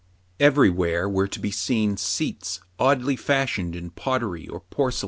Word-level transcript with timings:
Everywhere 0.39 1.07
were 1.07 1.27
to 1.27 1.39
be 1.39 1.51
seen 1.51 1.95
seats 1.95 2.59
oddly 2.79 3.15
fashioned 3.15 3.75
in 3.75 3.91
pottery 3.91 4.47
or 4.47 4.61
porcelain. 4.61 4.99